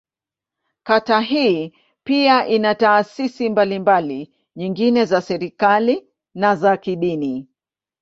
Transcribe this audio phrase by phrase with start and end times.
[0.83, 7.47] Kata hii pia ina taasisi mbalimbali nyingine za serikali, na za kidini.